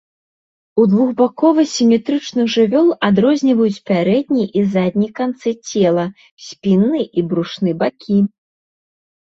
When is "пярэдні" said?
3.91-4.45